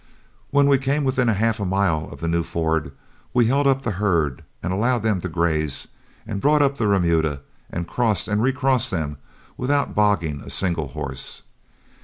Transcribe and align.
When 0.49 0.65
we 0.65 0.79
came 0.79 1.03
within 1.03 1.27
half 1.27 1.59
a 1.59 1.63
mile 1.63 2.09
of 2.11 2.21
the 2.21 2.27
new 2.27 2.41
ford, 2.41 2.91
we 3.35 3.45
held 3.45 3.67
up 3.67 3.83
the 3.83 3.91
herd 4.01 4.43
and 4.63 4.73
allowed 4.73 5.03
them 5.03 5.21
to 5.21 5.29
graze, 5.29 5.89
and 6.25 6.41
brought 6.41 6.63
up 6.63 6.77
the 6.79 6.87
remuda 6.87 7.41
and 7.69 7.87
crossed 7.87 8.27
and 8.27 8.41
recrossed 8.41 8.89
them 8.89 9.17
without 9.57 9.93
bogging 9.93 10.41
a 10.41 10.49
single 10.49 10.87
horse. 10.87 11.43